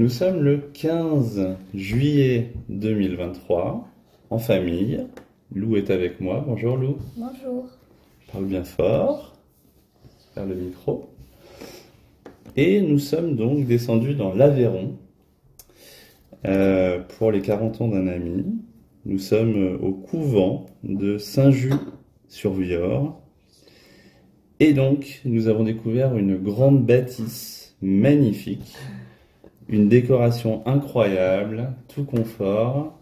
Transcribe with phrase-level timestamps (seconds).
[0.00, 3.86] Nous sommes le 15 juillet 2023,
[4.30, 5.06] en famille.
[5.54, 6.42] Lou est avec moi.
[6.48, 6.96] Bonjour Lou.
[7.18, 7.66] Bonjour.
[8.32, 9.36] Parle bien fort
[10.34, 11.10] vers le micro.
[12.56, 14.96] Et nous sommes donc descendus dans l'Aveyron
[16.46, 18.46] euh, pour les 40 ans d'un ami.
[19.04, 23.20] Nous sommes au couvent de Saint-Just-sur-Vior.
[24.60, 28.74] Et donc, nous avons découvert une grande bâtisse magnifique,
[29.70, 32.98] une décoration incroyable, tout confort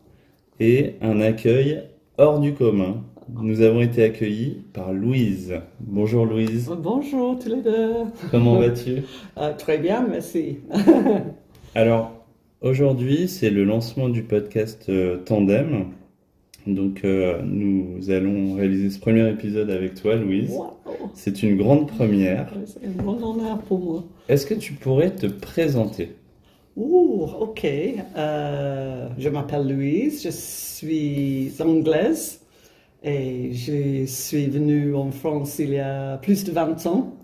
[0.61, 1.81] et un accueil
[2.19, 3.03] hors du commun.
[3.41, 5.55] Nous avons été accueillis par Louise.
[5.81, 7.93] Bonjour Louise, Bonjour tous les deux.
[8.31, 9.03] comment vas-tu?
[9.39, 10.59] Euh, très bien, merci.
[11.75, 12.13] Alors,
[12.61, 15.87] aujourd'hui, c'est le lancement du podcast euh, Tandem.
[16.67, 20.51] Donc, euh, nous allons réaliser ce premier épisode avec toi, Louise.
[20.51, 20.75] Wow.
[21.15, 22.53] C'est une grande première.
[22.67, 24.05] C'est un grand honneur pour moi.
[24.29, 26.11] Est-ce que tu pourrais te présenter?
[26.79, 27.65] Ouh, ok.
[28.17, 32.41] Euh, je m'appelle Louise, je suis anglaise
[33.03, 37.15] et je suis venue en France il y a plus de 20 ans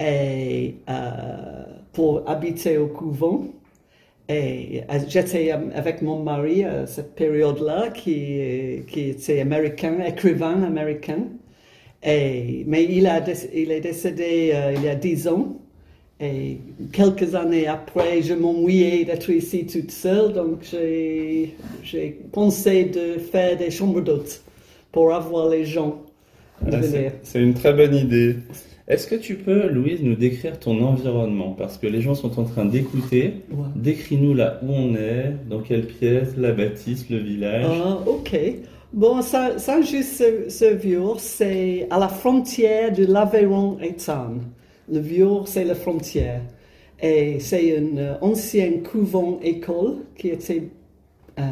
[0.00, 0.70] euh,
[1.92, 3.46] pour habiter au couvent.
[4.28, 11.24] Et euh, j'étais avec mon mari à cette période-là qui, était américain, écrivain américain.
[12.04, 15.65] Mais il, est décédé il y a 10 ans.
[16.18, 16.58] Et
[16.92, 20.60] quelques années après, je m'ennuyais d'être ici toute seule, donc
[21.82, 24.42] j'ai pensé de faire des chambres d'hôtes
[24.92, 26.02] pour avoir les gens
[26.72, 26.80] Ah,
[27.22, 28.36] c'est- une très bonne idée.
[28.88, 31.50] Est-ce que tu peux, Louise, nous décrire ton environnement?
[31.58, 33.34] Parce que les gens sont en train d'écouter.
[33.50, 33.66] Ouais.
[33.74, 37.66] Décris-nous là où on est, dans quelle pièce, la bâtisse, le village.
[37.68, 38.38] Ah, ok.
[38.94, 44.40] Bon, Saint- Saint-Just-sur-Vior, c'est à la frontière de l'Aveyron et Tarn.
[44.90, 46.42] Le Vior, c'est la frontière.
[47.02, 50.70] Et c'est une euh, ancienne couvent-école qui a été
[51.38, 51.42] euh,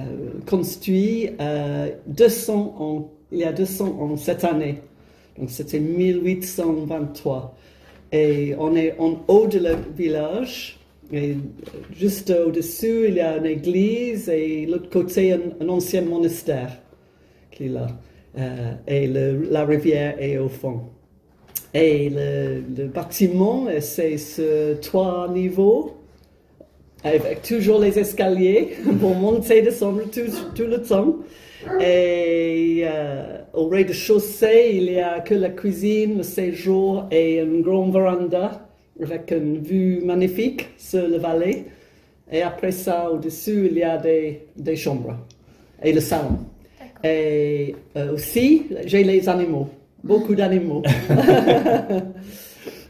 [0.47, 4.81] construit euh, 200 ans, il y a 200 ans cette année.
[5.39, 7.55] Donc c'était 1823.
[8.13, 10.79] Et on est en haut de le village.
[11.13, 11.37] Et
[11.95, 16.79] juste au-dessus, il y a une église et l'autre côté, un, un ancien monastère
[17.51, 17.89] qui est là.
[18.39, 20.83] Euh, et le- la rivière est au fond.
[21.75, 25.97] Et le, le bâtiment, c'est ce trois niveaux,
[27.03, 31.17] avec toujours les escaliers pour monter et descendre tout, tout le temps.
[31.81, 37.93] Et euh, au rez-de-chaussée, il n'y a que la cuisine, le séjour et une grande
[37.93, 38.69] véranda
[39.03, 41.65] avec une vue magnifique sur le vallée.
[42.31, 45.17] Et après ça, au-dessus, il y a des, des chambres
[45.83, 46.39] et le salon.
[47.03, 49.69] Et euh, aussi, j'ai les animaux,
[50.05, 50.83] beaucoup d'animaux.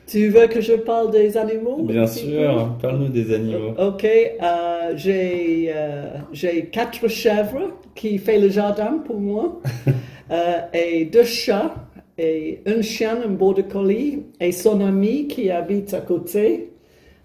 [0.07, 3.75] tu veux que je parle des animaux Bien sûr, parle-nous des animaux.
[3.79, 9.61] Ok, euh, j'ai euh, j'ai quatre chèvres qui font le jardin pour moi,
[10.31, 11.75] euh, et deux chats,
[12.19, 16.71] et un chien, un border collie, et son ami qui habite à côté,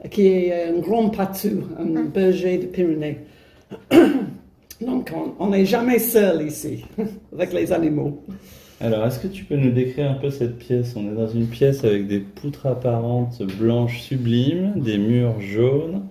[0.09, 3.19] qui est un grand patou, un berger de Pyrénées.
[4.81, 6.85] Donc, on- on n'est jamais seul ici
[7.33, 8.23] avec les animaux.
[8.81, 10.95] Alors, est-ce que tu peux nous décrire un peu cette pièce?
[10.95, 16.03] On est dans une pièce avec des poutres apparentes blanches sublimes, des murs jaunes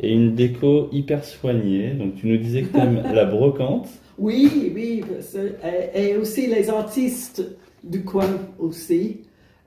[0.00, 1.90] et une déco hyper soignée.
[1.90, 3.88] Donc, tu nous disais que tu aimes la brocante.
[4.16, 5.56] Oui, oui, c'est-
[5.94, 7.44] et, aussi les artistes
[7.82, 8.28] du coin
[8.60, 9.22] aussi.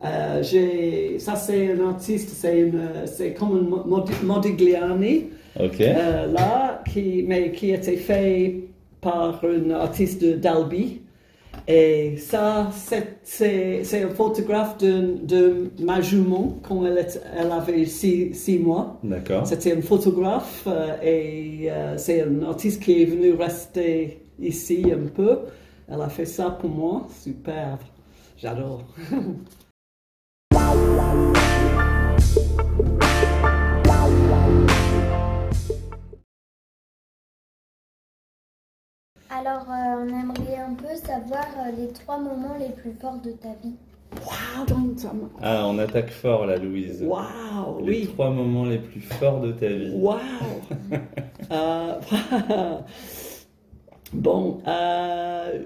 [0.05, 5.25] Euh, j'ai- ça, c'est un artiste, c'est une- c'est comme un Mod- Modigliani,
[5.59, 5.81] Ok.
[5.81, 8.55] euh, là, qui, mais qui été fait
[9.01, 11.01] par un artiste de d'Albi.
[11.67, 17.05] Et ça, c'est- un photographe de, de ma jument quand elle,
[17.37, 18.99] elle avait six, six mois.
[19.03, 19.45] D'accord.
[19.45, 25.07] C'était un photographe euh, et euh, c'est un artiste qui est venu rester ici un
[25.07, 25.39] peu.
[25.89, 27.79] Elle a fait ça pour moi, superbe.
[28.37, 28.83] J'adore.
[39.39, 43.31] Alors, euh, on aimerait un peu savoir euh, les trois moments les plus forts de
[43.31, 43.75] ta vie.
[44.13, 47.03] M'a- Ah, on attaque fort là, Louise.
[47.03, 48.07] wow, Les oui.
[48.07, 49.93] trois moments les plus forts de ta vie.
[49.95, 50.15] Wow.
[51.49, 51.93] Euh,
[54.13, 55.63] bon, euh,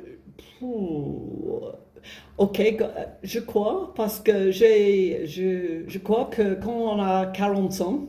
[2.38, 2.86] ok, go-
[3.24, 8.00] je crois, parce que j'ai, je, je crois que quand on a 40 ans,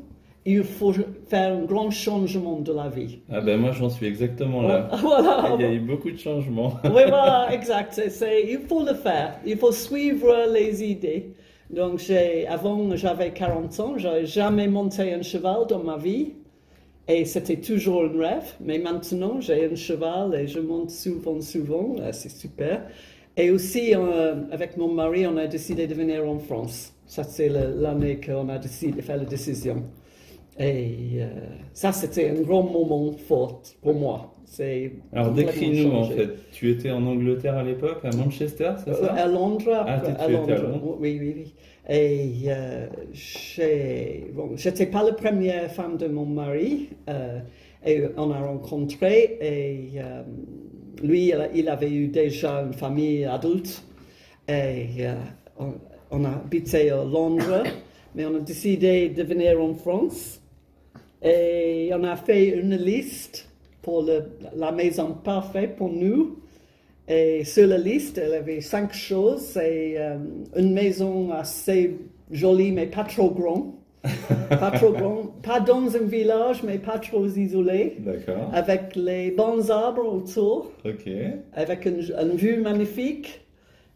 [0.45, 0.93] il faut
[1.29, 3.21] faire un grand changement de la vie.
[3.31, 4.89] Ah ben moi j'en suis exactement là.
[5.03, 5.55] Voilà.
[5.57, 6.75] Il y a eu beaucoup de changements.
[6.85, 8.01] Oui, voilà, exact.
[8.09, 9.39] C'est- il faut le faire.
[9.47, 11.33] Il faut suivre les idées.
[11.71, 16.33] Donc, j'ai, avant, j'avais 40 ans, j'avais jamais monté un cheval dans ma vie.
[17.09, 18.55] Et c'était toujours un rêve.
[18.61, 21.97] Mais maintenant, j'ai un cheval et je monte souvent, souvent.
[21.99, 22.83] Euh, C'est super.
[23.37, 26.93] Et aussi, euh, avec mon mari, on a décidé de venir en France.
[27.07, 29.83] Ça, c'est l'année qu'on a décidé de faire la décision.
[30.59, 31.27] Et euh,
[31.73, 34.29] ça, c'était un grand moment fort pour moi.
[35.15, 36.29] Alors décris-nous en fait.
[36.53, 40.11] Tu étais en Angleterre à l'époque, à Manchester, c'est Euh, ça À Londres, Ah, tu-
[40.11, 40.63] à étais à Londres.
[40.63, 40.97] Londres.
[41.01, 41.55] Oui, oui, oui.
[41.89, 42.87] Et euh,
[44.35, 46.91] bon, j'étais pas la première femme de mon mari.
[47.09, 47.41] euh,
[47.85, 50.23] et on a rencontré et euh,
[51.03, 53.83] lui, il avait eu déjà une famille adulte.
[54.49, 55.15] Et euh,
[55.59, 55.73] on,
[56.11, 57.63] on a habité à Londres,
[58.15, 60.42] mais on a décidé de venir en France.
[61.23, 63.49] Et on a fait une liste
[63.83, 64.25] pour le-
[64.57, 66.39] la maison parfaite pour nous.
[67.09, 69.41] Et sur la liste, elle avait cinq choses.
[69.41, 70.17] C'est euh,
[70.57, 71.97] une maison assez
[72.31, 73.73] jolie, mais pas trop grande.
[74.49, 75.31] pas trop grande.
[75.43, 77.97] Pas dans un village, mais pas trop isolé.
[78.01, 78.51] D'accord.
[78.53, 81.09] Avec les bons arbres autour, Ok.
[81.55, 83.41] avec une, une vue magnifique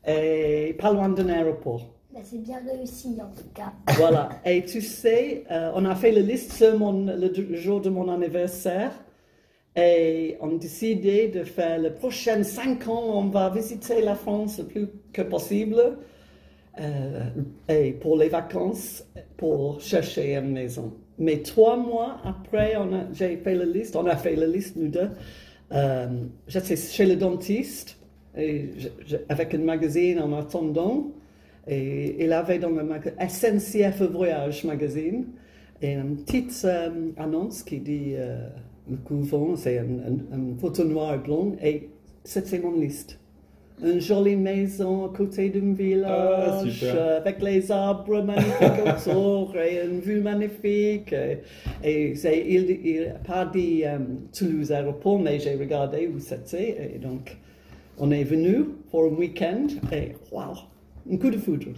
[0.06, 1.84] et pas loin d'un aéroport.
[2.16, 3.74] Bah, c'est bien réussi en tout cas.
[3.98, 4.30] Voilà.
[4.46, 8.92] Et tu sais, euh, on a fait la liste mon- le jour de mon anniversaire.
[9.76, 14.58] Et on a décidé de faire les prochaines cinq ans, on va visiter la France
[14.58, 15.98] le plus que possible.
[16.80, 17.24] euh,
[17.68, 19.04] et pour les vacances,
[19.38, 20.92] pour chercher une maison.
[21.18, 22.74] Mais trois mois après,
[23.14, 25.10] j'ai fait la liste, on a fait la liste, nous deux.
[25.72, 26.08] Euh,
[26.48, 27.98] J'étais chez le dentiste,
[29.30, 31.12] avec un magazine en attendant.
[31.66, 35.26] Et il avait dans le magazine SNCF Voyage magazine
[35.82, 38.48] une petite euh, annonce qui dit euh,
[38.90, 41.90] le couvent, c'est une, une photo noire et blonde, et
[42.24, 43.18] c'était mon liste.
[43.84, 49.84] Une jolie maison à côté d'un Ah, village, euh, avec les arbres magnifiques autour, et
[49.84, 51.12] une vue magnifique.
[51.12, 51.42] Et,
[51.84, 53.98] et il n'a pas dit euh,
[54.32, 57.36] Toulouse Aéroport, mais j'ai regardé où c'était, et donc
[57.98, 60.56] on est venu pour un week-end, et waouh,
[61.10, 61.68] un coup de foudre.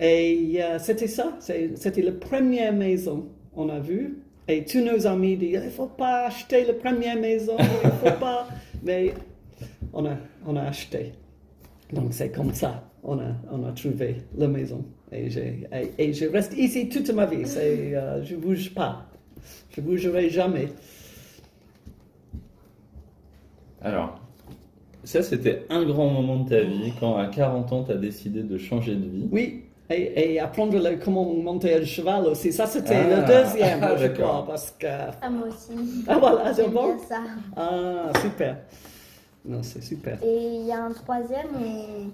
[0.00, 4.18] Et euh, c'était ça, c'était la première maison qu'on a vue.
[4.46, 7.92] Et tous nos amis disent, il ne faut pas acheter la première maison, il ne
[7.92, 8.46] faut pas.
[8.82, 9.14] Mais
[9.92, 10.16] on a,
[10.46, 11.12] on a acheté.
[11.92, 14.84] Donc c'est comme ça, on a, on a trouvé la maison.
[15.12, 19.06] Et, et, et je reste ici toute ma vie, euh, je ne bouge pas.
[19.70, 20.68] Je ne bougerai jamais.
[23.80, 24.23] Alors,
[25.04, 28.42] ça c'était un grand moment de ta vie quand à 40 ans tu as décidé
[28.42, 29.28] de changer de vie.
[29.30, 32.52] Oui, et, et apprendre le- comment monter un cheval aussi.
[32.52, 34.86] Ça, c'était Ah, le deuxième, ah, je crois, parce que...
[34.86, 36.04] Ah, moi aussi.
[36.08, 36.96] Ah voilà, c'est bon?
[37.06, 37.20] ça.
[37.54, 38.56] Ah, super.
[39.44, 40.18] Non, c'est super.
[40.24, 42.10] Et il y a un troisième où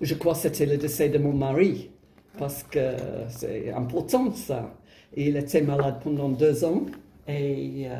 [0.00, 1.90] Je crois que c'était le décès de mon mari,
[2.38, 2.96] parce que
[3.28, 4.70] c'est important ça.
[5.16, 6.86] Il était malade pendant deux ans,
[7.28, 7.94] et euh,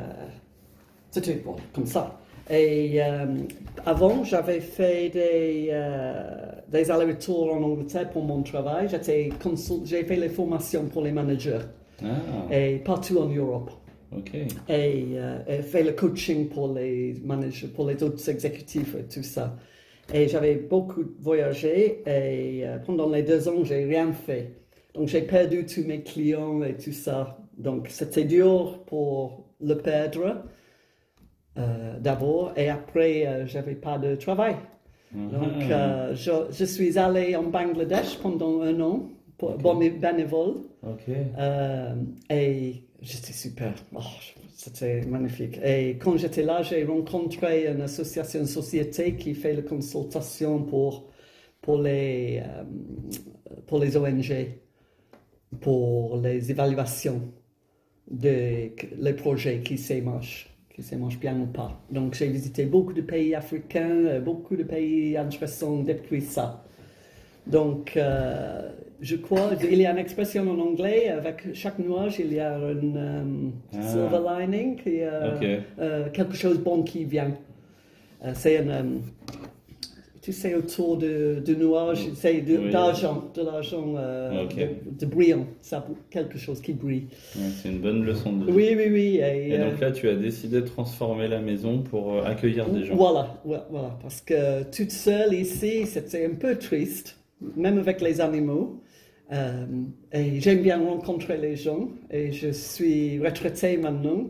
[1.12, 2.18] c'était bon, comme ça.
[2.52, 3.26] Et euh,
[3.86, 8.88] avant, j'avais fait des, euh, des allers-retours en Angleterre pour mon travail.
[8.88, 11.60] J'ai fait les formations pour les managers,
[12.02, 12.06] Ah,
[12.54, 13.70] et partout en Europe.
[14.68, 19.22] et, euh, et fait le coaching pour les managers, pour les autres exécutifs et tout
[19.22, 19.56] ça.
[20.12, 24.50] Et j'avais beaucoup voyagé et euh, pendant les deux ans, j'ai rien fait.
[24.94, 27.38] Donc j'ai perdu tous mes clients et tout ça.
[27.56, 30.42] Donc c'était dur pour le perdre
[31.58, 34.56] euh, d'abord et après, euh, j'avais pas de travail.
[35.12, 35.70] Donc Ah.
[35.70, 39.62] euh, je, je suis allé en Bangladesh pendant un an pour Ok.
[39.62, 40.54] bon, bénévole.
[41.38, 41.94] Euh,
[42.30, 43.74] et j'étais super.
[43.94, 44.00] Oh,
[44.54, 45.58] c'était magnifique.
[45.64, 51.10] Et quand j'étais là, j'ai rencontré une association, une société qui fait la consultation pour,
[51.60, 52.42] pour, les,
[53.66, 54.32] pour les ONG,
[55.60, 57.22] pour les évaluations
[58.10, 59.94] des les projets qui se
[60.74, 61.78] qui se marchent bien ou pas.
[61.90, 66.64] Donc j'ai visité beaucoup de pays africains, euh, beaucoup de pays intéressants depuis ça.
[67.46, 72.32] Donc, euh, je crois qu'il y a une expression en anglais, avec chaque nuage, il
[72.32, 73.82] y a une euh, Ah.
[73.82, 75.46] silver lining, il Ok.
[75.80, 77.32] euh, quelque chose de bon qui vient.
[78.34, 78.84] C'est un, euh,
[80.22, 82.70] tu sais, autour de, de nuage, c'est de- Oui.
[82.70, 84.54] d'argent, de l'argent, euh, Ok.
[84.56, 84.68] de,
[85.00, 87.08] de brillant, ça, quelque chose qui brille.
[87.36, 88.52] Ouais, c'est une bonne leçon de vie.
[88.52, 89.16] Oui, oui, oui.
[89.16, 92.70] Et, Et euh, donc là, tu as décidé de transformer la maison pour euh, accueillir
[92.70, 92.94] des gens.
[92.94, 97.18] Voilà, voilà, parce que toute seule ici, c'était un peu triste,
[97.56, 98.80] même avec les animaux.
[99.32, 99.66] Euh,
[100.12, 101.88] et j'aime bien rencontrer les gens.
[102.12, 104.26] Et je suis retraitée maintenant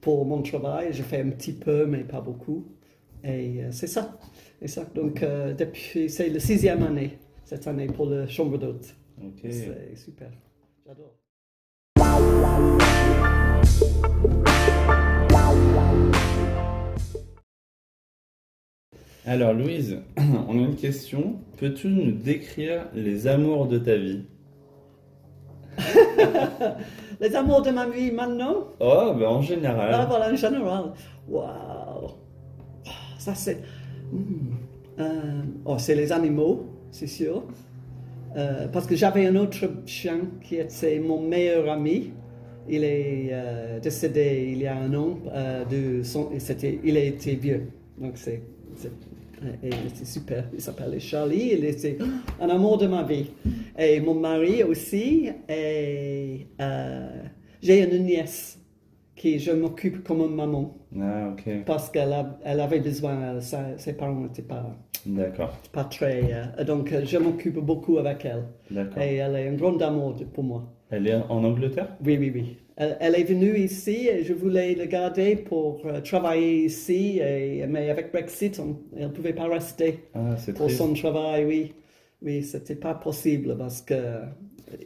[0.00, 0.88] pour mon travail.
[0.92, 2.64] Je fais un petit peu, mais pas beaucoup.
[3.24, 4.18] Et c'est ça.
[4.62, 4.84] Et ça.
[4.94, 8.94] Donc, euh, depuis, c'est la sixième année, cette année, pour la chambre d'hôte.
[9.42, 10.30] C'est super.
[10.86, 11.14] J'adore.
[19.24, 19.98] Alors Louise,
[20.48, 21.36] on a une question.
[21.58, 24.24] Peux-tu nous décrire les amours de ta vie?
[27.20, 28.66] Les amours de ma vie maintenant?
[28.80, 30.06] Oh, ben en Ah, général.
[30.08, 30.92] voilà, en général.
[31.28, 32.08] Waouh.
[33.16, 33.62] Ça, c'est.
[34.12, 34.51] Hmm.
[34.98, 37.44] Euh, oh, c'est les animaux, c'est sûr.
[38.36, 42.12] Euh, parce que j'avais un autre chien qui était mon meilleur ami.
[42.68, 45.18] Il est euh, décédé il y a un an.
[45.70, 47.68] de son, et c'était, il été vieux.
[47.98, 48.42] Donc, c'est.
[49.62, 50.44] était super.
[50.54, 51.50] Il s'appelait Charlie.
[51.52, 51.98] Il était
[52.40, 53.30] un amour de ma vie.
[53.78, 55.30] Et mon mari aussi.
[55.48, 56.46] Et
[57.60, 58.61] j'ai une nièce
[59.22, 61.64] qui je m'occupe comme maman Ah, ok.
[61.64, 62.12] parce qu'elle
[62.44, 64.64] elle avait besoin, euh, sa- ses parents n'étaient pas,
[65.06, 65.52] D'accord.
[65.70, 66.18] pas très.
[66.58, 68.42] euh, donc euh, je m'occupe beaucoup avec elle.
[68.70, 69.00] D'accord.
[69.00, 70.62] Et elle est un grand amour pour moi.
[70.90, 71.90] Elle est en Angleterre?
[72.04, 72.56] Oui, oui, oui.
[72.76, 77.64] Elle, elle est venue ici et je voulais la garder pour euh, travailler ici, et,
[77.68, 80.78] mais avec Brexit, on- elle ne pouvait pas rester Ah, pour triste.
[80.78, 81.72] son travail, oui.
[82.24, 83.94] Oui, c'était pas possible parce que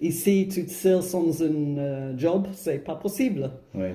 [0.03, 3.51] ici, toute seule sans un euh, job, c'est pas possible.
[3.75, 3.95] Ouais.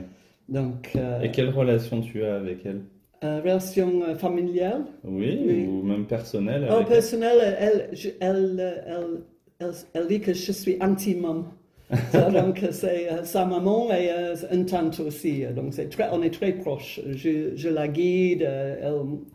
[0.51, 2.83] Donc, euh, Et quelle relation tu as avec elle?
[3.23, 4.85] euh, relation euh, familiale?
[5.03, 5.69] oui, Oui.
[5.69, 7.03] ou même personnelle Oh, avec elle?
[7.03, 9.23] personnel, elle, je- elle, elle,
[9.59, 11.45] elle, elle dit que je suis anti-mum.
[12.07, 15.45] Ça, donc, c'est euh, sa maman et euh, une tante aussi.
[15.55, 17.01] Donc, c'est très, on est très proches.
[17.07, 18.77] Je, je la guide, euh,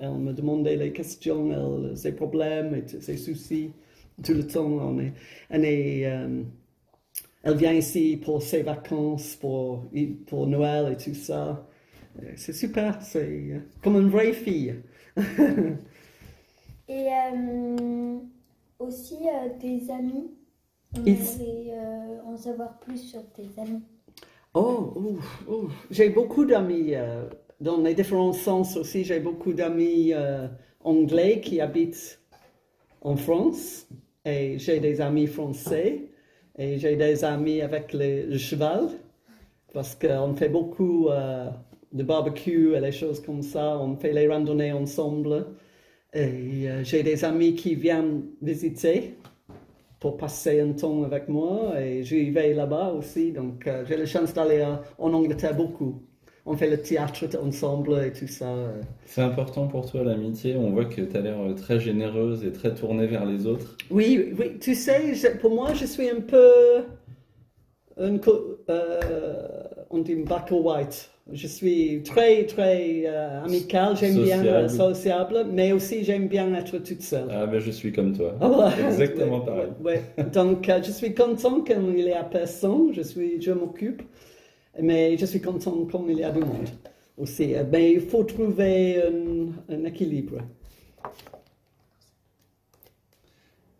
[0.01, 3.73] elle, elle me demandait les questions, elle, ses problèmes et t- ses soucis.
[4.25, 5.13] Tout le temps, on est,
[5.51, 6.43] on est, euh,
[7.47, 9.85] elle vient ici pour ses vacances, pour,
[10.27, 11.67] pour Noël et tout ça.
[12.23, 13.21] Euh, C'est super, c'est
[13.53, 14.77] euh, comme une vraie fille.
[16.89, 18.19] Et euh,
[18.81, 20.33] aussi euh, tes amis.
[20.95, 23.83] On Ils- aimerait euh, en savoir plus sur tes amis.
[24.55, 25.19] Oh,
[25.91, 26.95] j'ai beaucoup d'amis
[27.61, 29.05] dans les différents sens aussi.
[29.05, 30.13] J'ai beaucoup d'amis
[30.85, 32.21] anglais qui habitent
[33.03, 33.89] en France
[34.25, 36.11] et j'ai des amis français
[36.59, 38.89] et j'ai des amis avec les- le cheval
[39.75, 41.51] parce qu'on fait beaucoup euh,
[41.93, 43.79] de barbecue et les choses comme ça.
[43.79, 45.47] On fait les randonnées ensemble
[46.15, 49.17] et euh, j'ai des amis qui viennent visiter
[50.01, 53.33] pour passer un temps avec moi et j'y vais là-bas aussi.
[53.33, 54.65] Donc euh, j'ai la chance d'aller
[54.99, 56.06] en Angleterre beaucoup.
[56.49, 58.47] On fait le théâtre ensemble et tout ça.
[58.49, 58.81] euh.
[59.05, 60.55] C'est important pour toi l'amitié.
[60.57, 63.77] On voit que tu as l'air euh, très généreuse et très tournée vers les autres.
[63.91, 66.85] Oui, oui, tu sais, je- pour moi, je suis un peu.
[67.99, 68.19] Un,
[68.69, 69.43] euh,
[69.91, 71.11] on dit black or white.
[71.33, 75.47] Je suis très, très euh, amical, j'aime bien euh, Sociable.
[75.51, 77.27] mais aussi j'aime bien être toute seule.
[77.31, 78.35] Ah, ben je suis comme toi.
[78.41, 78.71] Ah.
[78.87, 79.69] Exactement Ouais, pareil.
[79.83, 80.03] ouais.
[80.33, 84.03] Donc, euh, je suis content quand il y a personne, je, suis, je m'occupe,
[84.83, 86.69] mais je suis content quand il y a du monde
[87.17, 87.55] aussi.
[87.73, 90.39] Mais il faut trouver un, un équilibre.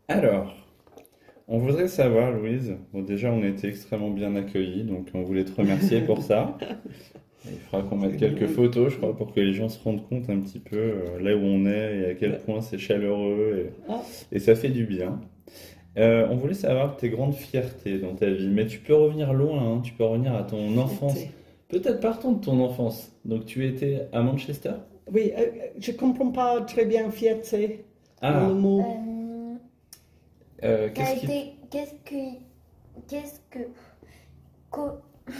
[0.09, 0.55] Alors,
[1.49, 5.45] on voudrait savoir, Louise, bon, déjà on a été extrêmement bien accueillis, donc on voulait
[5.45, 6.57] te remercier pour ça.
[7.49, 10.29] Il faudra qu'on mette quelques photos, je crois, pour que les gens se rendent compte
[10.29, 13.73] un petit peu euh, là où on est et à quel point c'est chaleureux et,
[13.89, 14.03] Ah.
[14.33, 15.21] et ça fait du bien.
[15.99, 19.63] Euh, on voulait savoir tes grandes fiertés dans ta vie, mais tu peux revenir loin,
[19.77, 21.17] hein, tu peux revenir à ton enfance.
[21.69, 23.11] Peut-être partons de ton enfance.
[23.25, 24.73] Donc tu étais à Manchester?
[25.13, 25.47] Oui, euh,
[25.79, 27.85] je ne comprends pas très bien fierté
[28.21, 28.81] dans Ah, le mot.
[28.81, 29.55] Euh,
[30.65, 31.25] euh, qu'est-ce qui...
[31.27, 31.53] été.
[31.71, 32.39] Qu'est-ce que.
[33.09, 33.59] Qu'est-ce que.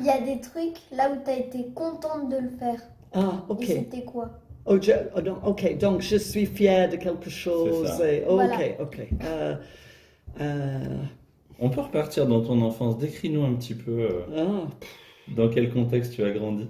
[0.00, 2.80] Il y a des trucs là où tu as été contente de le faire.
[3.12, 3.62] Ah, ok.
[3.62, 4.30] Et c'était quoi?
[4.66, 7.86] Oh, je- oh, donc, ok, donc je suis fière de quelque chose.
[7.86, 8.12] ça.
[8.12, 8.54] et- oh, Voilà.
[8.54, 9.08] Ok, ok.
[10.40, 11.02] Euh,
[11.58, 12.98] On peut repartir dans ton enfance.
[12.98, 14.68] Décris-nous un petit peu euh, ah,
[15.34, 16.66] dans quel contexte tu as grandi.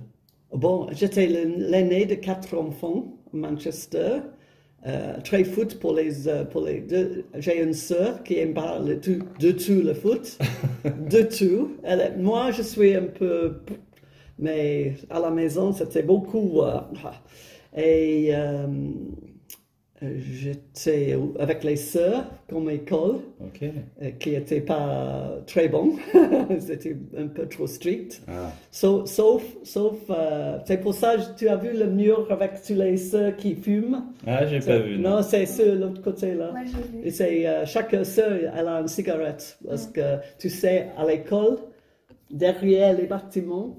[0.52, 4.20] Bon, j'étais l'aîné de quatre enfants à Manchester.
[4.87, 6.12] Euh, très foot pour les,
[6.52, 7.25] pour les deux.
[7.38, 10.38] J'ai une sœur qui aime pas le tout, de tout le foot.
[10.85, 11.76] de tout.
[11.82, 13.61] Elle moi, je suis un peu.
[14.38, 16.62] Mais à la maison, c'était beaucoup.
[16.62, 16.80] euh,
[17.76, 18.30] et
[20.02, 23.62] j'étais avec les sœurs comme école Ok.
[24.02, 25.92] euh, qui n'était pas très bon.
[26.60, 28.20] C'était un peu trop strict.
[28.28, 32.62] Ah, Sauf, sauf, sauf euh, c'est pour ça que tu as vu le mur avec
[32.62, 34.04] tous les sœurs qui fument.
[34.26, 34.98] ah j'ai pas C'est- vu.
[34.98, 36.50] Non, c'est sur l'autre côté là.
[36.52, 37.04] Moi j'ai vu.
[37.06, 39.58] Et c'est euh, chaque sœur, elle a une cigarette.
[39.66, 41.56] Parce que tu sais, à l'école,
[42.30, 43.78] derrière les bâtiments,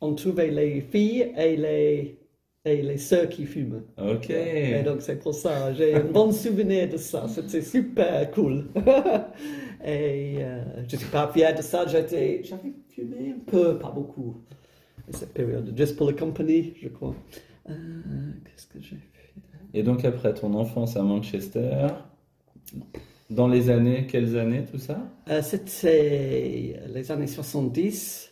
[0.00, 2.18] on trouvait les filles et les,
[2.64, 3.82] et les sœurs qui fument.
[3.98, 4.30] Ok.
[4.30, 8.66] Et donc c'est pour ça, j'ai un bon souvenir de ça, c'était super cool.
[9.84, 11.86] Et euh, je suis pas fier de ça.
[11.88, 12.42] J'avais
[12.88, 14.36] fumé un peu, pas beaucoup,
[15.08, 17.16] à cette période, juste pour la compagnie, je crois.
[17.68, 17.72] Euh,
[18.44, 19.34] qu'est-ce que j'ai fait?
[19.74, 21.88] Et donc après ton enfance à Manchester,
[23.28, 24.98] dans les années, quelles années tout ça?
[25.28, 28.31] Euh, C'était les années 70.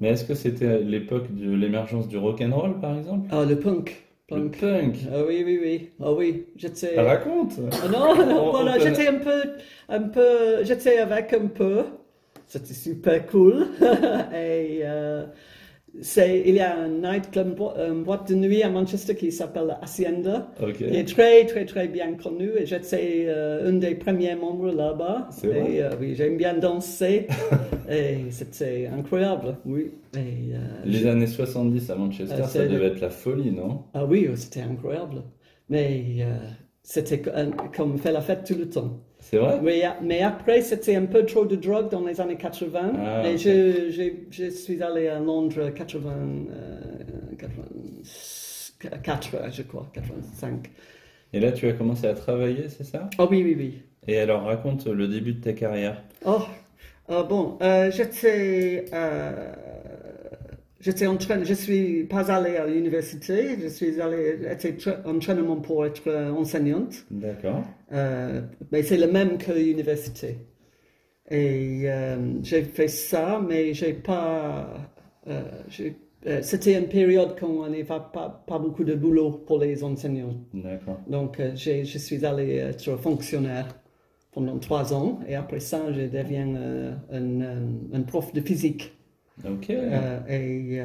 [0.00, 3.28] Mais est-ce que c'était l'époque de l'émergence du rock'n'roll par exemple?
[3.30, 4.04] Ah, le punk.
[4.30, 4.58] Le Punk.
[4.60, 5.90] punk Ah oui, oui, oui.
[6.02, 6.94] Ah oui, j'étais...
[6.98, 9.42] Ah, Raconte Ah non, non, On- voilà, j'étais un peu,
[9.88, 11.84] un peu, j'étais avec un peu.
[12.46, 13.68] C'était super cool.
[14.34, 15.24] Et euh,
[16.00, 20.50] il y a un nightclub, bo- une boîte de nuit à Manchester qui s'appelle Hacienda.
[20.62, 20.74] Ok.
[20.76, 22.50] qui est très, très, très bien connu.
[22.58, 25.28] Et j'étais euh, un des premiers membres là-bas.
[25.32, 25.72] C'est vrai?
[25.72, 27.26] Et euh, oui, j'aime bien danser.
[27.90, 29.90] et c'était incroyable, oui.
[30.14, 33.84] Et, euh, Les années 70 à Manchester, Euh, ça devait être la folie, non?
[33.94, 35.22] Ah oui, c'était incroyable.
[35.68, 36.36] Mais euh,
[36.82, 39.00] c'était co- euh, comme faire la fête tout le temps.
[39.30, 39.58] C'est vrai?
[39.62, 42.92] Oui, mais après, c'était un peu trop de drogue dans les années 80.
[42.96, 46.10] Ah, et je, je, je suis allé à Londres 80,
[46.50, 50.70] euh, 84, je crois, 85.
[51.34, 53.10] Et là, tu as commencé à travailler, c'est ça?
[53.18, 53.82] Oh oui, oui, oui.
[54.06, 56.02] Et alors, raconte le début de ta carrière.
[56.24, 56.40] Oh,
[57.10, 59.52] ah bon, euh, j'étais, euh,
[60.80, 65.56] j'étais en train, je suis pas allée à l'université, je suis allée, j'étais en entraînement
[65.60, 67.64] pour être enseignante, D'accord.
[67.92, 68.42] euh,
[68.72, 70.38] mais c'est le même que l'université.
[71.30, 74.90] Et euh, j'ai fait ça, mais j'ai pas,
[75.28, 75.42] euh,
[76.42, 80.34] c'était une période quand on n'avait pas, pas, pas beaucoup de boulot pour les enseignants.
[80.52, 80.98] D'accord.
[81.08, 83.74] Donc, je suis allé être fonctionnaire
[84.32, 88.97] pendant trois ans et après ça, je deviens un, un- un prof de physique.
[89.44, 89.70] Ok.
[89.70, 90.84] Euh, et, euh,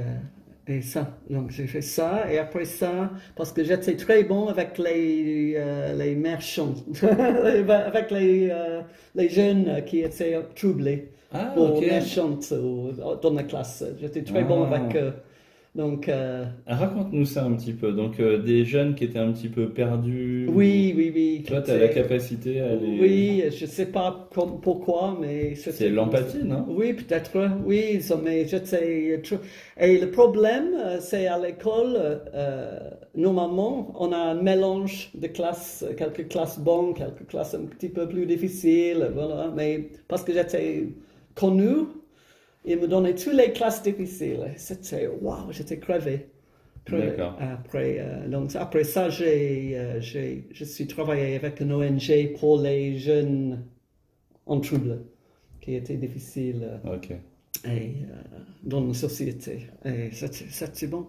[0.68, 4.78] et ça, donc j'ai fait ça et après ça, parce que j'étais très bon avec
[4.78, 8.82] les, euh, les marchands, avec les, euh,
[9.16, 13.84] les jeunes qui étaient troublés ah, ou ou- dans la classe.
[14.00, 14.76] J'étais très bon Ah.
[14.76, 15.14] avec eux.
[15.76, 17.94] Donc, euh, Raconte-nous ça un petit peu.
[17.94, 20.48] Donc, euh, des jeunes qui étaient un petit peu perdus.
[20.48, 21.44] oui, oui, oui.
[21.48, 23.00] Toi, tu as la capacité à les.
[23.00, 26.66] Oui, je sais pas pourquoi, mais C'est l'empathie, non?
[26.70, 27.32] Oui, peut-être,
[27.66, 29.40] oui, mais j'étais tr-
[29.80, 31.98] Et le problème, euh, c'est à l'école,
[32.36, 32.80] euh,
[33.16, 38.08] normalement, on a un mélange de classes, quelques classes bonnes, quelques classes un petit peu
[38.08, 39.52] plus difficiles, voilà.
[39.56, 40.88] Mais parce que j'étais
[41.34, 41.88] connu,
[42.66, 44.54] ils me donnaient toutes les classes difficiles.
[44.58, 46.28] C'était, waouh, j'étais crevé.
[47.38, 52.60] Après, euh, donc, après ça, j'ai, euh, j'ai, je suis travaillé avec une ONG pour
[52.62, 53.66] les jeunes
[54.46, 55.06] en trouble,
[55.62, 57.12] qui était difficile euh, Ok.
[57.66, 57.70] et,
[58.12, 59.68] euh, dans la société.
[59.86, 61.08] Et c'était, bon.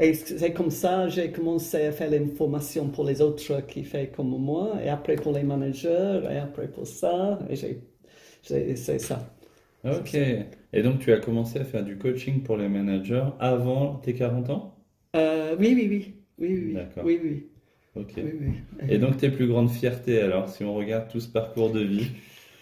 [0.00, 4.38] Et c'est comme ça j'ai commencé à faire l'information pour les autres qui font comme
[4.38, 7.82] moi, et après pour les managers, et après pour ça, et j'ai,
[8.42, 9.35] j'ai- c'est ça.
[9.86, 10.14] Ok.
[10.14, 14.50] Et donc, tu as commencé à faire du coaching pour les managers avant tes 40
[14.50, 14.76] ans?
[15.14, 16.14] Euh, oui, oui, oui.
[16.38, 16.74] Oui, oui, oui.
[16.74, 17.04] D'accord.
[17.04, 17.50] Oui, oui,
[17.94, 18.12] Ok.
[18.22, 18.52] oui, oui.
[18.88, 22.08] Et donc, tes plus grandes fiertés, alors, si on regarde tout ce parcours de vie?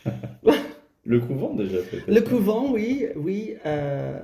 [1.05, 3.55] Le couvent, déjà, peut-être Le couvent, oui, oui.
[3.67, 4.19] euh,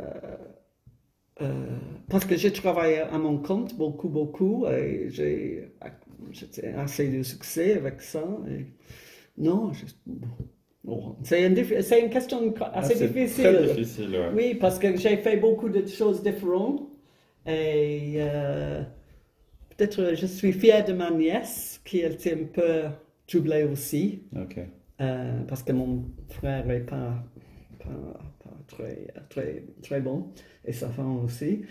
[1.43, 5.73] euh, parce que j'ai travaillé à mon compte beaucoup, beaucoup, et j'ai
[6.33, 8.25] j'étais assez de succès avec ça.
[8.49, 8.67] et
[9.39, 9.87] non, je-
[11.23, 13.45] c'est une, une question Ah, assez difficile.
[13.45, 14.31] Très difficile, ouais.
[14.35, 16.83] Oui, parce que j'ai fait beaucoup de choses différentes.
[17.47, 18.83] Et euh,
[19.77, 22.83] peut-être je suis fière de ma nièce, qui était un peu
[23.27, 24.23] troublée aussi.
[25.01, 27.25] Euh, parce que mon frère n'est pas,
[27.79, 30.29] pas, pas très, très, très bon,
[30.65, 31.63] et sa femme aussi.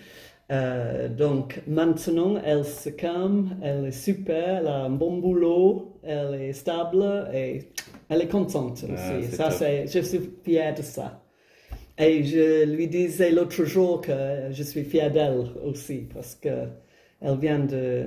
[0.52, 6.34] Euh, donc maintenant, elle se calme, elle est super, elle a un bon boulot, elle
[6.42, 7.70] est stable et
[8.10, 9.32] elle est contente Ah, aussi.
[9.36, 11.22] Ça, c'est, je suis fière de ça.
[12.00, 14.12] Et je lui disais l'autre jour que
[14.52, 16.68] je suis fière d'elle aussi, parce que
[17.22, 18.06] elle vient de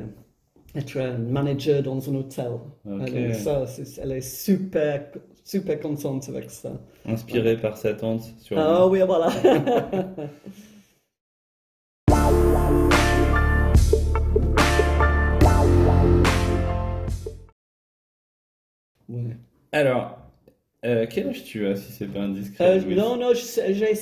[0.75, 2.53] être un manager dans un hôtel.
[2.87, 5.11] Alors ça, c'est- elle est super,
[5.45, 6.73] super contente avec ça.
[7.07, 9.29] Inspiré par sa tante, sur Ah oui, voilà.
[19.13, 19.37] Ouais.
[19.73, 20.19] Alors,
[20.85, 23.93] euh, quel âge tu as, si c'est pas indiscret, Euh, non, non, je- j'ai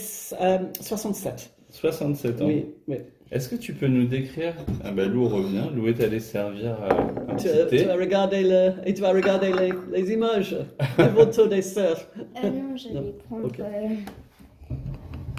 [0.40, 1.50] euh, 67.
[1.68, 2.46] 67 ans.
[2.46, 2.96] Oui, oui.
[3.32, 6.88] Est-ce que tu peux nous décrire Ah bah Lou revient, Lou est allé servir euh,
[7.28, 7.84] un Tu, petit tu thé.
[7.84, 10.56] vas regarder, le, et tu vas regarder les, les images,
[10.98, 12.00] les photos des sœurs.
[12.42, 13.46] Euh, non, j'allais Non, prendre.
[13.46, 13.60] ok.
[13.60, 14.74] euh,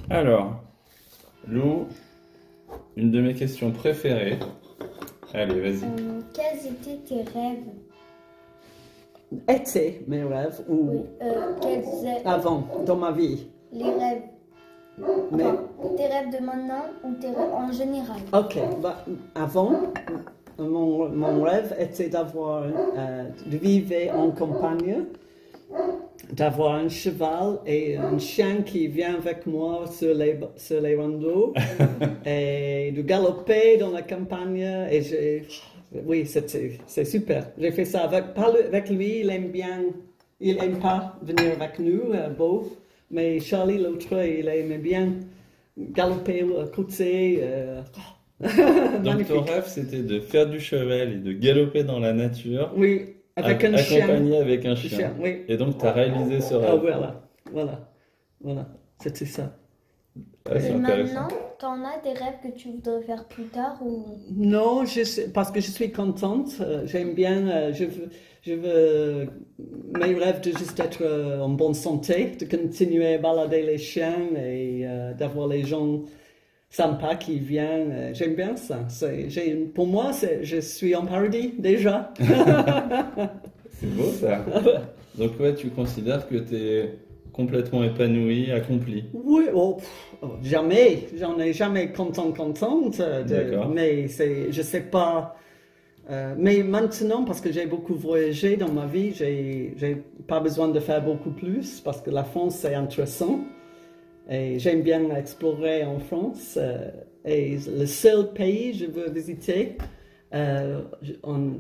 [0.09, 0.63] Alors,
[1.47, 1.87] Lou,
[2.95, 4.37] une de mes questions préférées.
[5.33, 5.83] Allez, vas-y.
[5.83, 7.57] euh, quels étaient tes rêves?
[9.47, 11.01] Étaient mes rêves ou Oui.
[11.21, 13.47] Euh, avant, dans ma vie.
[13.71, 14.23] les rêves
[15.31, 15.43] Mais,
[15.97, 18.17] Tes rêves de maintenant ou tes rêves en général?
[18.33, 19.71] Ok, bah, avant,
[20.59, 25.05] mon, mon rêve était d'avoir, euh, de vivre en campagne,
[26.33, 31.53] d'avoir un cheval et un chien qui vient avec moi sur les, sur les randos
[32.25, 34.87] et de galoper dans la campagne.
[34.91, 35.43] Et j'ai,
[36.05, 37.51] oui, c'est super.
[37.57, 39.83] J'ai fait ça avec, avec lui, il aime bien,
[40.39, 42.71] il aime pas venir avec nous, euh, beau,
[43.09, 45.13] mais Charlie, l'autre, il aimait bien
[45.77, 47.39] galoper à côté.
[47.41, 47.81] euh,
[49.03, 53.15] Donc ton rêve, c'était de faire du cheval et de galoper dans la nature, Oui,
[53.35, 54.41] avec un accompagné chien.
[54.41, 54.97] avec un chien.
[54.97, 55.43] chien, oui.
[55.47, 56.79] Et donc, tu as réalisé ce Ah, rêve.
[56.81, 57.89] voilà, voilà,
[58.41, 58.67] voilà,
[58.99, 59.55] c'était ça.
[60.49, 60.79] Intéressant.
[60.79, 61.27] maintenant,
[61.59, 64.05] t'en as des rêves que tu voudrais faire plus tard ou?
[64.35, 66.49] Non, je sais- parce que je suis contente.
[66.61, 67.47] euh, J'aime bien.
[67.47, 68.09] euh, je veux,
[68.41, 69.27] je veux
[69.99, 74.17] mes rêves de juste être euh, en bonne santé, de continuer à balader les chiens
[74.35, 76.01] et euh, d'avoir les gens
[76.71, 78.15] sympas qui viennent.
[78.15, 78.85] J'aime bien ça.
[78.89, 82.11] C'est- j'ai une- pour moi, c'est- je suis en paradis déjà.
[83.79, 84.43] C'est beau ça.
[85.17, 86.95] Donc ouais, tu considères que tu es
[87.33, 89.05] complètement épanoui, accompli.
[89.13, 89.77] Oui, oh,
[90.21, 91.07] oh, jamais.
[91.17, 92.99] J'en ai jamais content, contente.
[93.01, 95.35] euh, de- mais c'est, je sais pas.
[96.09, 100.69] euh, mais maintenant, parce que j'ai beaucoup voyagé dans ma vie, j'ai, j'ai pas besoin
[100.69, 103.41] de faire beaucoup plus parce que la France c'est intéressant
[104.29, 106.57] et j'aime bien explorer en France.
[106.57, 106.89] euh,
[107.25, 109.77] et le seul pays que je veux visiter,
[110.33, 110.81] euh,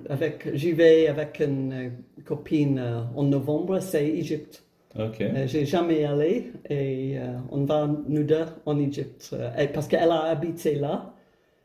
[0.09, 1.91] avec, j'y vais avec une
[2.25, 2.79] copine
[3.15, 4.63] en novembre, c'est Égypte.
[4.97, 5.21] Ok.
[5.21, 10.11] Euh, J'ai jamais allé et euh, on va nous deux en Égypte euh, parce qu'elle
[10.11, 11.13] a habité là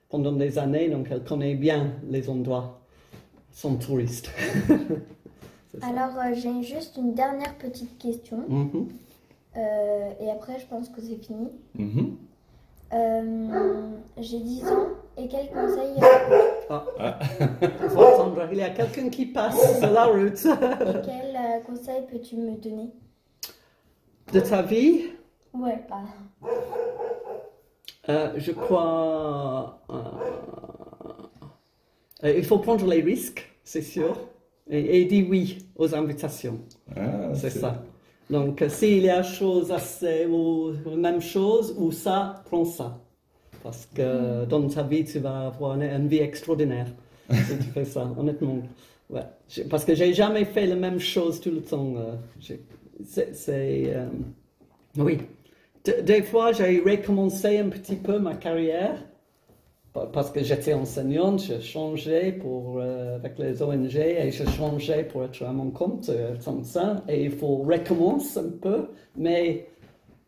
[0.09, 2.81] pendant des années donc elle connaît bien les endroits
[3.51, 4.31] sans ça.
[5.83, 8.45] Alors, euh, j'ai juste une dernière petite question.
[8.49, 8.89] Mhm.
[9.57, 11.49] Euh, et après, je pense que c'est fini.
[11.75, 12.17] Mhm.
[12.93, 14.89] Euh, j'ai 10 ans.
[15.19, 20.45] Et quel conseil euh, Faut attendre, il y a quelqu'un qui passe sur la route
[20.45, 22.91] et quel euh, conseil peux-tu me donner?
[24.33, 25.11] De ta vie?
[25.53, 26.05] Ouais, bah.
[28.09, 29.95] euh, je crois euh,
[32.25, 34.19] euh, il faut prendre les risques, c'est sûr,
[34.71, 36.61] et, et dire oui aux invitations.
[36.97, 37.85] Ah, C'est ça.
[38.31, 42.99] Donc, euh, s'il y a chose assez ou même chose, ou ça, prends ça.
[43.63, 46.89] Parce que dans ta vie, tu vas avoir une, une vie extraordinaire
[47.43, 48.63] si tu fais ça, honnêtement.
[49.11, 49.23] Ouais.
[49.71, 51.95] Parce que j'ai jamais fait la même chose tout le temps.
[51.97, 52.17] euh,
[53.05, 53.95] C'est.
[53.95, 54.07] euh,
[54.99, 55.19] oui.
[56.03, 59.05] Des fois, j'ai recommencé un petit peu ma carrière.
[59.93, 65.05] Pa- Parce que j'étais enseignante, je changeais pour, euh, avec les ONG et je changeais
[65.05, 67.03] pour être à mon compte, euh, comme ça.
[67.09, 69.69] Et il faut recommencer un peu, mais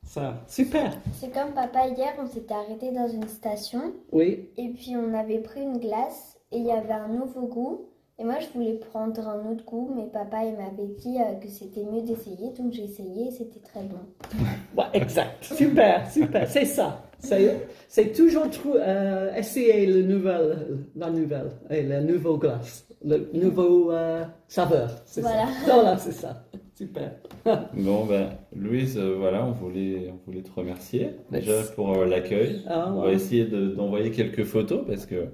[0.05, 0.97] ça, super.
[1.15, 3.93] C'est comme papa hier, on s'était arrêté dans une station.
[4.13, 6.39] Oui, Et puis, on avait pris une glace.
[6.51, 7.87] Et il y avait un nouveau goût.
[8.21, 9.93] Et moi, je voulais prendre un autre goût.
[9.95, 12.51] Mais papa, il m'avait dit euh, que c'était mieux d'essayer.
[12.59, 13.99] Donc, j'ai essayé et c'était très bon.
[14.77, 15.43] Ouais, exact.
[15.45, 16.49] Super, super.
[16.49, 17.03] C'est ça.
[17.21, 17.57] C'est,
[17.89, 23.91] c'est toujours trou- euh, essayer le nouvel, la nouvelle et le nouveau glace, le nouveau
[23.91, 24.89] euh, saveur.
[25.05, 25.47] C'est Voilà.
[25.47, 25.75] ça.
[25.75, 26.45] Voilà, c'est ça.
[26.77, 27.11] Super.
[27.75, 32.63] Bon, ben, Louise, euh, voilà, on voulait, on voulait te remercier déjà pour euh, l'accueil.
[32.69, 35.27] Ah, on va essayer de- d'envoyer quelques photos parce que.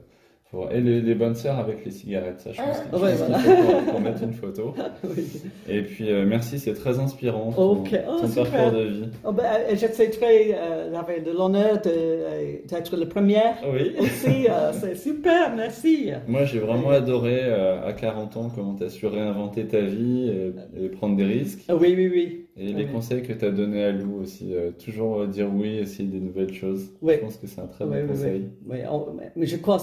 [0.54, 0.70] Pour...
[0.70, 3.38] Et les, les bonnes sœurs avec les cigarettes, ça, je pense Ah, ouais, voilà.
[3.42, 4.74] qu'il faut mette une photo.
[5.04, 5.26] Oui.
[5.68, 7.50] Et puis, euh, merci, c'est très inspirant.
[7.52, 7.82] Ton.
[7.82, 7.84] Oh,
[8.20, 8.50] ton super.
[8.52, 9.04] parcours de vie.
[9.24, 13.40] Oh, ben, euh, j'étais très, euh, j'avais de l'honneur de, euh, d'être le premier
[13.72, 13.92] Oui.
[14.00, 14.46] aussi.
[14.48, 16.10] euh, c'est super, merci.
[16.28, 20.30] Moi, j'ai vraiment adoré euh, à 40 ans comment tu as su réinventer ta vie
[20.78, 21.60] et, et prendre des risques.
[21.68, 22.43] Ah, Oui, oui, oui.
[22.56, 25.76] Et les conseils que tu as donnés à Lou aussi, euh, toujours euh, dire oui,
[25.78, 26.92] essayer des nouvelles choses.
[27.04, 28.48] Je pense que c'est un très bon conseil.
[28.88, 29.78] on- mais- je crois,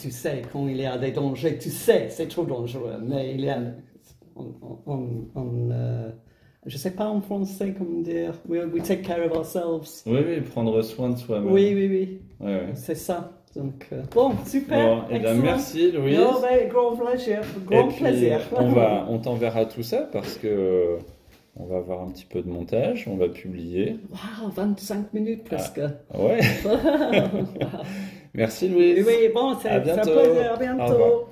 [0.00, 2.94] tu sais, quand il y a des dangers, tu sais, c'est trop dangereux.
[3.06, 3.60] Mais il y a,
[4.34, 6.08] on, on, euh,
[6.64, 10.02] je sais pas en français comment dire, we, we take care of ourselves.
[10.06, 11.52] Oui, oui, prendre soin de soi-même.
[11.52, 13.32] Oui, oui, oui, c'est ça.
[13.54, 14.78] Donc, euh, bon, super.
[14.78, 15.42] Bon, et bien excellent.
[15.42, 16.18] merci Louise.
[16.18, 18.40] Non, mais grand plaisir, Et grand puis, plaisir.
[18.56, 20.98] on va, on t'enverra tout ça parce que
[21.58, 23.96] on va avoir un petit peu de montage, on va publier.
[24.10, 25.80] Waouh, 25 minutes presque.
[26.14, 26.40] Ouais.
[28.34, 29.06] Merci oui, Louise.
[29.06, 29.76] oui, bon, c'est À.
[29.76, 31.28] À bientôt.